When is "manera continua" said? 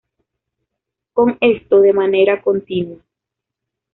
1.93-2.97